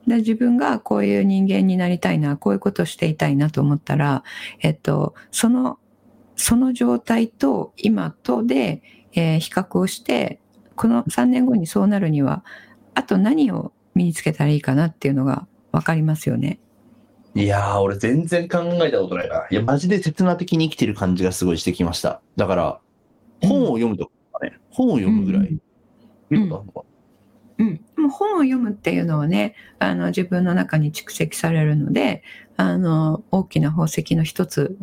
[0.07, 4.23] で自分がこういう人間になりたいな、こういうことをしていたいなと思ったら、
[4.61, 5.77] えっと、その、
[6.35, 8.81] その状態と今とで、
[9.13, 10.39] えー比較をして、
[10.75, 12.43] この3年後にそうなるには、
[12.95, 16.59] あと何を身につけたらいいかなっていうのが分かりますよね。
[17.35, 19.45] いやー、俺全然考えたことないな。
[19.51, 22.19] いや、マジで刹那的に生きてる感じがすごいしてきました。
[22.35, 22.79] だから、
[23.43, 24.11] 本を読むとか
[24.43, 25.47] ね、本を読むぐらい。
[25.47, 25.61] うん
[26.31, 26.83] いいことあるのか
[27.61, 32.23] うん、でも本を読むっていうのはねあの自分の中に蓄積されるので
[32.57, 34.77] あの大きな宝石の一つ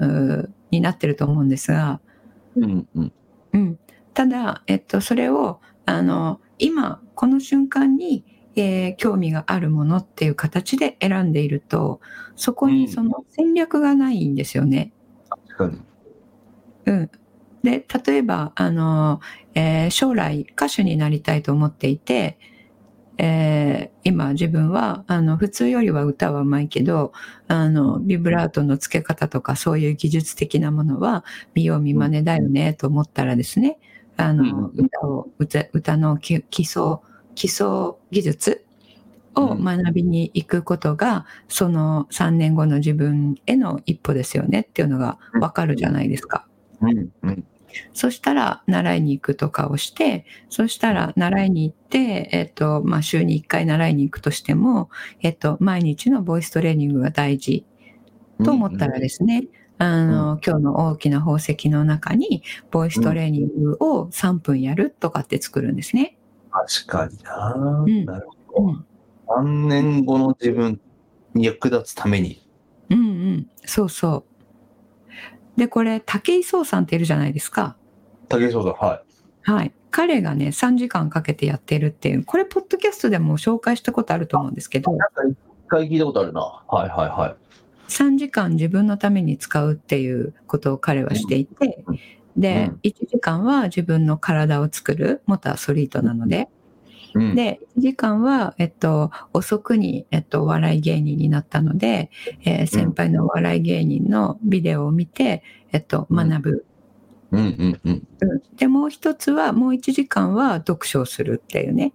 [0.70, 2.00] になってると思うんですが、
[2.56, 3.12] うんうん。
[3.52, 3.78] うん、
[4.14, 12.00] ただ、えっと、それをあの今この瞬間に、えー興味があるものっていう形で選んでいると
[12.36, 14.92] そこにその戦略がないんですよね。
[15.28, 15.82] 確かに。
[16.86, 17.10] うん、
[17.62, 19.20] で例えばあの、
[19.54, 22.38] えー将来歌手になりたいと思っていて、
[23.18, 27.12] えー今自分はあの普通よりは歌はうまいけど
[27.46, 33.78] あのビブラートの付け方とかそういう技術的なものは見よう見まねだよねと思ったらですね
[34.16, 37.00] あの、うん歌を歌歌の基基礎
[37.34, 37.66] 基礎
[38.10, 38.64] 技術
[39.34, 46.46] を学びに行くことが、その3年後の自分への一歩ですよねっていうのがわかるじゃないですか。
[46.80, 47.44] うんうん。
[47.92, 54.90] そしたら習いに行くとかをして、そしたら習いに行って、えっと、まあ、週に1回習いに行くとしても、
[55.22, 57.64] えっと、毎日のボイストレーニングが大事
[58.44, 66.18] と思ったらですね、あの、今日の大きな宝石の中に、ボイストレーニングを3分やるとかって作るんですね。
[66.50, 67.54] 確かにな、
[67.84, 68.72] んなるうほど。
[68.72, 68.86] ん。
[69.28, 70.80] 3年後の自分
[71.34, 72.42] に役立つために。
[72.90, 73.50] うんうん。
[73.64, 74.37] そうそう。
[75.58, 77.76] で、これ、武井壮さんっているじゃないですか。
[78.28, 79.02] 武井壮さん、は
[79.42, 79.72] はい。
[79.90, 86.40] 彼がね、3時間かけてやってるっていう、これ、ポッドキャストでも紹介したことあると思うんですけどい。、なんか一回聞いたことあるな。
[86.40, 87.36] はいはいはい。
[87.88, 91.98] 3時間自分のために使うっていうことを彼はしていてうん、
[92.36, 96.48] でうん、1時間は自分の体を作る、元アスリートなので、
[97.18, 102.10] うん、で、1時間は、えっと、遅くに、えっと、お笑い芸人になったので、
[102.44, 106.66] えー先輩のお笑い芸人のビデオを見て、えっと、うん学ぶ。
[107.32, 108.08] うんうんうん。
[108.20, 111.92] うんで、もう一つは、もう1時間は読書をするっていうね。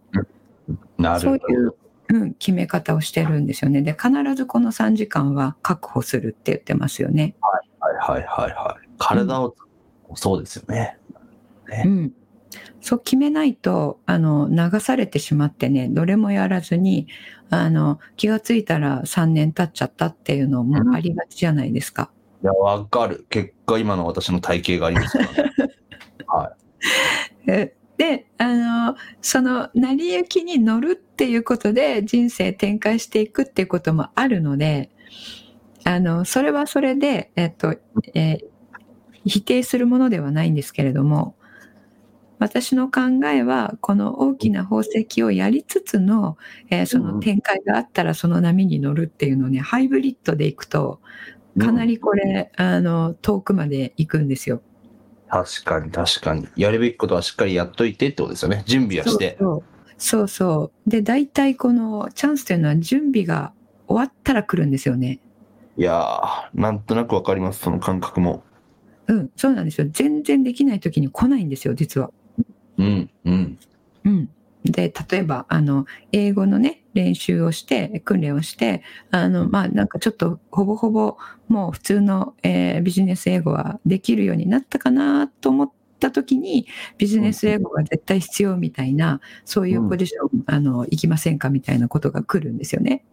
[0.98, 1.40] なるほど。
[1.40, 1.76] そういう、
[2.10, 3.82] うん、決め方をしてるんですよね。
[3.82, 7.36] で、必ずこの3時間は確保するって言ってますよね。
[7.42, 7.60] は
[7.92, 8.90] いはいはいはい。
[8.98, 9.56] 体を、
[10.16, 10.98] そうですよね。
[11.86, 12.14] うん。
[12.82, 17.08] そう決めないと、あの、流されてしまってね、どれもやらずに、
[17.50, 22.10] あの、気がついたら3年経っちゃったっていうのもありがちじゃないですか。
[22.44, 23.26] いや、わかる。
[23.30, 25.52] 結果、今の私の体型がありますからね。
[26.28, 26.56] は
[27.48, 34.90] えで、あの、その、成り行きに乗るっていうことで人生展開していくっていうこともあるので、
[35.84, 37.76] あの、それはそれで、えっと、
[38.14, 38.54] えー
[39.26, 41.36] 否定するものではないんですけれども、
[42.44, 46.38] 私の考えは、この大きな宝石をやりつつの、
[46.70, 51.00] えーその展開があったらその波に乗るっていうのをね、ハイブリッドでいくと、
[51.56, 51.60] い。
[51.62, 54.62] かなりこれ、あの、遠くまで行くんですよ。
[55.30, 56.50] 確かに確かに。
[56.58, 58.64] やるべきことはしっかりやっといてってことですよね。
[58.66, 59.38] 準備はして。
[59.40, 59.64] そう
[59.98, 60.90] そうそう。
[60.90, 63.54] で、大体このチャンスというのは準備が
[63.88, 65.22] 終わったら来るんですよね。
[65.78, 68.44] いやー、なんとなくわかります、その感覚も。
[69.08, 69.88] うん、そうなんですよ。
[69.90, 72.12] 全然できない時に来ないんですよ、実は。
[72.78, 73.60] うん、うん。
[74.06, 74.30] うん。
[74.66, 78.82] で、例えば、あの、英語のね、練習をして、訓練をして、
[79.12, 86.66] あの、まあ、なんかちょっと、ほぼほぼ、もう普通の、えービジネス英語はできるようになったかなと思った時に、
[86.98, 93.04] ビジネス英語が絶対必要みたいな、そういうポジション、あの、行きませんかみたいなことが来るんですよね。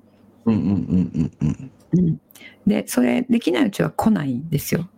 [0.45, 1.71] うん、うん、うん、うん、うん。
[1.93, 2.21] うん。
[2.67, 4.89] で、それ、できないうちは来ないんですよ。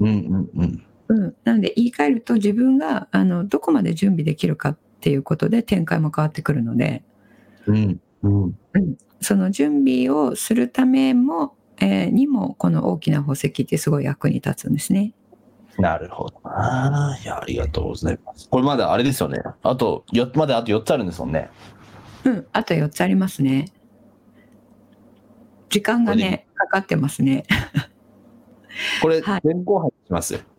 [0.00, 0.82] うん、うん、うん。
[1.12, 1.34] うん。
[1.44, 7.04] なので、言い換えると、自分が、あの、どこまで準備できるかっていうことで展開も変わってくるので、
[7.66, 8.54] うん、うん。
[9.20, 15.12] その準備をするためも、えーにも、この大きな宝石ってすごい役に立つんですね。
[15.78, 17.18] なるほどな。
[17.22, 18.48] いや、ありがとうございます。
[18.48, 19.42] これまだあれですよね。
[19.62, 21.50] あと、よまだあと4つあるんですもんね。
[22.24, 22.46] うん。
[22.52, 23.66] あと4つありますね。
[25.68, 27.44] 時間がね、かかってますね。
[29.02, 30.51] これ、 はい前後半します。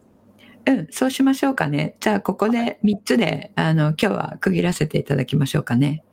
[0.65, 0.87] うん。
[0.91, 1.95] そうしましょうかね。
[1.99, 6.03] じゃあ、ここで3つで、あの、今日は区切らせていただきましょうかね。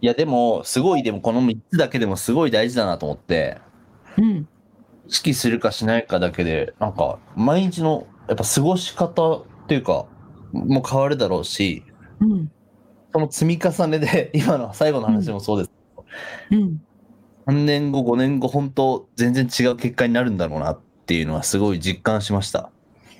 [0.00, 3.58] いや、でも、すごい、でもこの3つだけでもすごい大事だなと思って、
[4.16, 4.48] うん。
[5.08, 10.06] 意識するかしないかだけで、なんか、毎日の、やっぱ過ごし方っていうか、
[10.52, 11.82] もう変わるだろうし、
[12.20, 12.50] うん。
[13.12, 15.72] その積み重ねで、 今の最後の話もそうです。
[16.52, 16.80] うん。
[17.46, 22.70] 3年後、5年後、本当、全然違う結果になるんだろうなっていうのはすごい実感しました。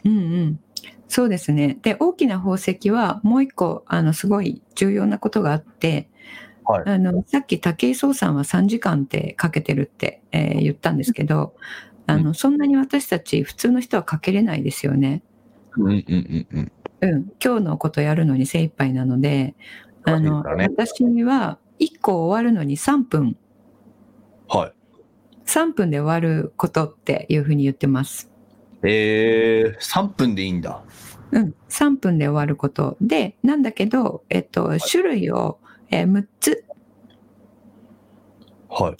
[0.05, 0.61] うんうん。
[1.09, 1.79] そうですね。
[1.83, 6.11] で、大きな宝石はもう一個、あの、すごい重要なことがあって、
[6.65, 11.55] はいあの、さっき武井壮さんは3時間ってかけてるって、えー言ったんですけど、
[12.07, 15.23] あの、そんなに私たち普通の人はかけれないですよね。
[15.77, 16.73] うんうんうんうん。
[17.01, 17.33] うん。
[17.43, 19.55] 今日のことやるのに精一杯なので、
[20.05, 23.37] あの、ね私は1個終わるのに3分、
[24.49, 24.73] はい。
[25.47, 28.31] 3分で終わることっていうふうに言ってます。
[28.83, 30.83] えー、3分でいいんだ。
[31.31, 35.59] うん、3分で終わることで、なんだけど、えっと、種類を、
[35.91, 36.65] えー6つ、
[38.71, 38.97] はい。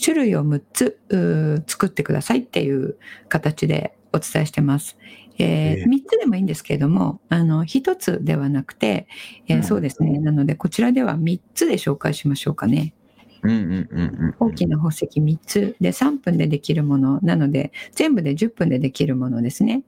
[0.00, 2.96] 種類を6つ作ってくださいっていう
[3.28, 4.96] 形でお伝えしてます。
[5.38, 9.06] えええー、3つでもいいんですけれども、あの、1つではなくて、
[9.48, 10.18] えーうんそうですね。
[10.18, 12.94] なので、こちらでは3つで紹介しましょうかね。
[13.42, 14.34] うんうんうんうん。
[14.38, 19.82] 大きな宝石3つで3分でできるものなので、全部で10分でできるものですね。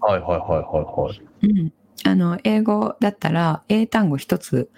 [0.00, 1.48] はいはいはいはいはい。
[1.48, 1.72] うん。
[2.04, 4.70] あの、英語だったら、英単語1つ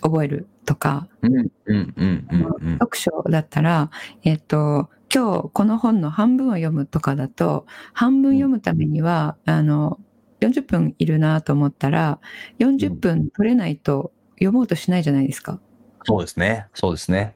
[0.00, 2.26] 覚えるとか、うんうんうんうん
[2.60, 2.72] うん。
[2.78, 3.90] 読書だったら、
[4.24, 10.00] えっと、今日この本の半分を読むとかだと、半分読むためには、あの、
[10.40, 12.20] 40分いるなと思ったら、
[12.58, 15.60] 40分取れないと読もうとしないじゃないですか。
[16.04, 16.66] そうですね。
[16.74, 17.34] そうですね。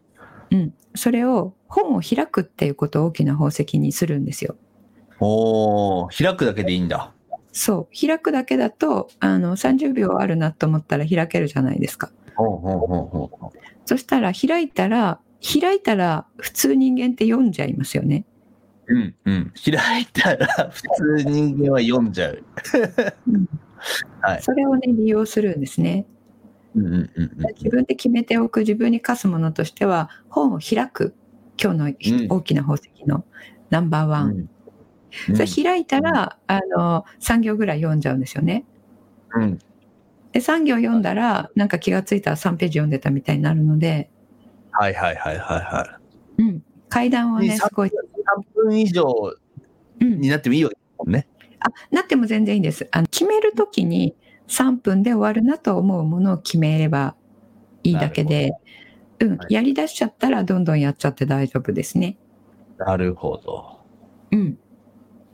[0.50, 0.74] うん。
[0.94, 4.56] それを本を開くっていうことを大きな宝石にするんですよ。
[5.20, 7.12] おー、開くだけでいいんだ。
[7.52, 8.06] そう。
[8.06, 12.10] 開くだけだと、あの、30秒あるなと思ったら開けるじゃないですか。
[13.84, 18.24] そしたら開いたら、開いたら普通人間って読んじゃいますよね。
[18.86, 19.52] うんうん。
[19.64, 22.44] 開いたら、普通人間は読んじゃう。
[24.20, 26.06] はいそれをね、利用するんですね。
[26.74, 27.54] うんうんうんうん。
[27.54, 31.14] 自分で決めておく自分に課すものとしては、本を開く。
[31.62, 33.24] 今日のひうん大きな宝石の
[33.68, 34.30] ナンバーワン。
[34.30, 34.50] うん
[35.35, 38.64] それ開いたら、あの、3行ぐらい読んじゃうんですよね。
[39.35, 39.59] うん。
[40.33, 44.11] で、3行読んだら、なんか気がついたら3ページ読んでたみたいになるので、
[44.70, 45.98] はいはいはいはいは
[46.38, 46.62] うん。
[46.88, 47.88] 階段はね、ねすごい。
[47.88, 47.92] い。
[47.92, 49.12] 3分以上
[50.00, 50.28] うんに。
[50.28, 51.26] なってもいいわけですもんね。
[51.59, 52.88] あ、なっても全然いいんです。
[52.92, 54.14] あの決めるときに
[54.50, 57.14] 3分で終わるなと思うものを決めれば
[57.84, 58.52] いいだけで、
[59.20, 62.18] うん、はいやり出しちゃったらどんどんやっちゃって大丈夫ですね。
[62.78, 63.80] なるほど。
[64.32, 64.58] うん。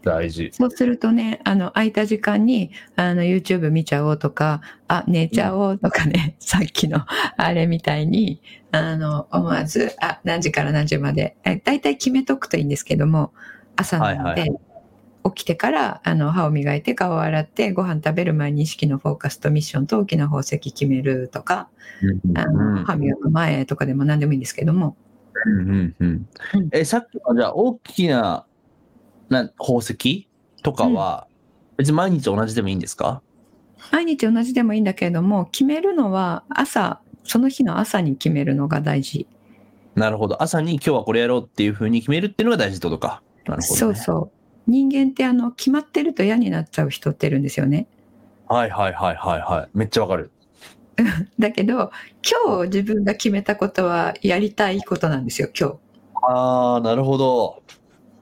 [0.03, 0.51] 大事。
[0.53, 7.05] そうするとね、あの、空いた時間に、あの、YouTube 見ちゃおうとか、あ、寝ちゃおうとかね、 さっきの
[7.37, 13.33] あれみたいに、あの、思わず、あ、何時から何時まで、え大体決めとくといいんですけども、
[13.77, 14.57] 朝なので、はい
[15.35, 21.69] 起きてから、あの、歯を磨いて、顔を洗って、ご飯食べる前に意識のフォーカスとミッションと大きな宝石決めるとか、
[22.35, 24.97] あの、歯磨く前とかでも何でもいいんですけども、
[25.45, 28.47] うんうんうんうんえ、さっきのじゃあ大きな
[29.29, 30.29] な宝石
[30.63, 31.27] とかは、
[31.77, 33.23] 別に毎日同じでもいいんですか？
[33.93, 39.27] 毎日同じでもいいんだけれども、決めるのは朝、その日の朝に決めるのが大事。
[39.95, 40.43] なるほど。
[40.43, 43.23] 朝に今日はこれやろうっていうふうに決めるっていうのが大事ってことか。
[43.47, 43.79] なるほど、ね。
[43.79, 44.36] そうそう。
[44.67, 47.87] 人間ってあの、決まってると嫌になっちゃう人っているんですよね。
[48.49, 49.69] はいはいはいはいはい。
[49.75, 50.31] めっちゃわかる。
[51.39, 51.91] だけど、
[52.47, 55.79] 今日自分が決めたことはやりたいことなんですよ、今
[56.29, 57.63] ああ、なるほど。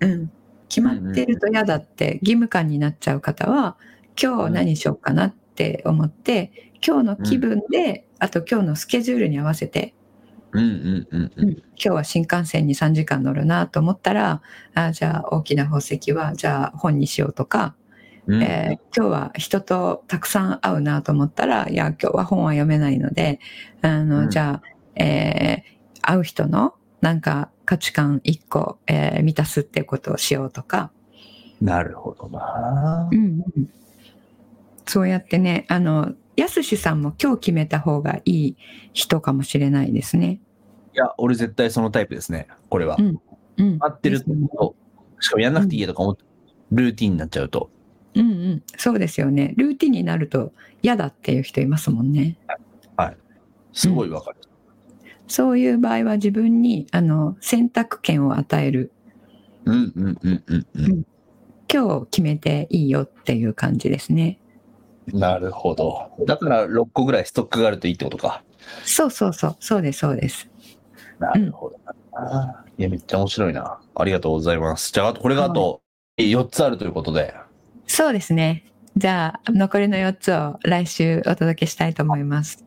[0.01, 0.07] 日。
[0.07, 0.31] うん。
[0.69, 3.77] 決まってると嫌だって義務感になっちゃう方は、
[4.21, 9.95] 今日何しようかなって思って、今日の気分で、あと今日のスケジュールに合わせて、
[10.55, 14.41] 今日は新幹線に3時間乗るなと思ったら、
[14.75, 17.75] あじゃあ大きな宝石は、じゃあ本にしようとか、
[18.27, 18.43] うん。
[18.43, 23.41] えー今日は人とたくさん会うなと思ったら、いや、今日は本は読めないので、
[23.83, 24.31] あの、うん。
[24.31, 25.75] じゃあ、えー
[26.07, 30.91] 会う人のなんか価値観1個、えー満たすっていうことをしようとか、
[31.61, 33.09] なるほどな。
[33.11, 33.15] う。
[33.15, 33.69] んうん。
[34.87, 38.57] そうやってね、あの、やすしさんも今日決めた方がいい
[38.93, 40.41] 人かもしれないですね。
[40.95, 42.47] いや、俺絶対そのタイプですね。
[42.69, 42.97] これは。
[42.99, 43.21] うん
[43.57, 43.77] うん。
[43.81, 44.75] 合ってると、
[45.21, 46.25] しかもやんなくていいやとか思って、
[46.73, 47.71] ルーティンになっちゃうと。
[48.15, 48.63] うんうん。
[48.77, 49.55] そうですよね。
[49.57, 52.37] ルーティンになると嫌だっていう人いますもんね。
[53.75, 54.37] すごいわかる。
[55.27, 58.93] そういう場合は自分にあの選択権を与える。
[59.65, 61.07] うんうんうんうんうん。
[61.73, 64.39] 今日決めていいよっていう感じですね。
[65.09, 66.13] なるほど。
[66.25, 68.43] だから6個ぐらいストックがあるといいってことか。
[68.85, 69.57] そうそうそう。
[69.59, 70.49] そうです、そうです。
[71.19, 71.79] なるほど
[72.21, 72.65] な。
[72.77, 73.81] いや、めっちゃ面白いな。
[73.95, 74.93] ありがとうございます。
[74.93, 75.81] じゃあ、これがあと
[76.19, 77.35] 4つあるということで。
[77.87, 78.65] そうですね。
[78.97, 82.65] じゃあ、残りの4つを来週お届けしたいと思います。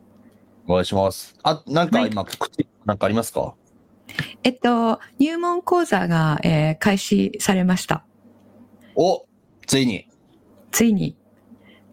[0.66, 1.34] お願いします。
[1.42, 3.54] あ、なんかはい今、告知なんかありますか？
[4.42, 8.04] えっと、入門講座が、えー開始されました。
[8.94, 9.24] お
[9.66, 10.08] ついに。
[10.70, 11.16] ついに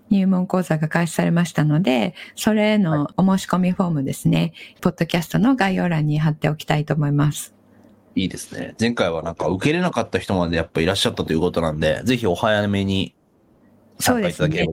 [0.09, 7.55] 入門講座が開始されましたので、それへのお申し込みフォームですね、ポッドキャストの概要欄に貼っておきたいと思います。
[8.15, 8.75] いいですね。
[8.79, 13.13] 前回はなんか受け入れなかった人までやっぱいらっしゃったということなんで、ぜひお早めに
[13.99, 14.69] 参加いただけれ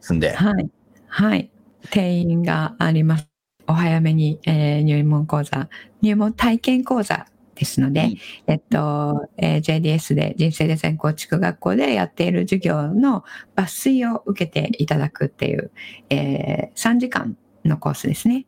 [0.00, 0.32] すんで。
[0.32, 0.70] はい。
[1.08, 1.50] はい。
[1.90, 3.28] 定員があります。
[3.66, 5.68] お早めに、えー入門講座、
[6.02, 7.26] 入門体験講座
[7.60, 13.22] ですので、うんえっと、えー JDS で人生デザイン構築学校でやっている授業の
[13.54, 15.70] 抜粋を受けていただくっていう、
[16.08, 17.36] えー3時間
[17.66, 18.46] のコースですね。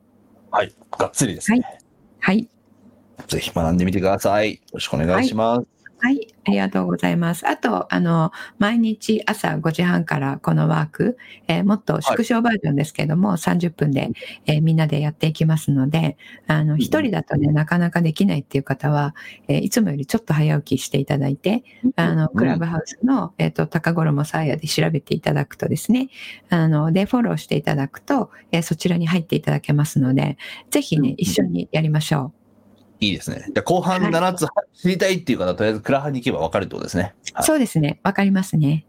[0.51, 0.75] はい。
[0.99, 1.63] がっつりですね。
[2.21, 2.49] はい。
[3.27, 4.55] ぜひ学んでみてください。
[4.55, 5.59] よろしくお願いします。
[5.59, 5.67] はい、
[6.45, 7.47] ありがとうございます。
[7.47, 14.11] あと、あの、毎日朝5時半からこのワーク、えーもっと縮小バージョンですけども、30分で、
[14.47, 16.17] えーみんなでやっていきますので、
[16.49, 19.15] あの、ん一人だとね、なかなかできないっていう方は、
[19.47, 21.63] えーいつもよりちょっと早起きしていただいて、
[21.95, 26.09] あの、クラブハウスの、えっ、と、高頃もサーヤで調べていただくとですね、
[26.51, 30.37] あの、で、フォローしていただくと、えーそちらに入っていただけますので、
[30.71, 32.42] ぜひね、うん一緒にやりましょう。
[33.03, 33.45] いいですね。
[33.47, 37.15] じゃあ後半はい7つ知りたいっていう方は、とりあえずクラハに行けば分かるってことですね。
[37.35, 38.87] はいそうですね、わかりますね。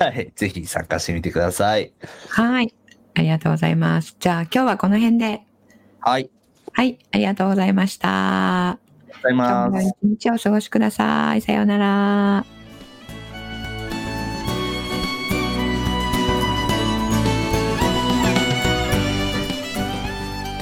[0.00, 0.32] はい。
[0.36, 1.92] ぜひ参加してみてください。
[2.28, 2.72] はい。
[3.14, 4.16] ありがとうございます。
[4.18, 5.42] じゃあ今日はこの辺で。
[6.00, 6.30] はい。
[6.72, 6.98] はい。
[7.10, 8.08] ありがとうございました。
[8.70, 8.78] あ
[9.28, 9.84] りがとうござい今日ます。
[9.84, 11.40] も一日お過ごしください。
[11.42, 12.46] さようなら。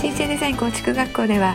[0.01, 1.55] 人生デザイン構築学校では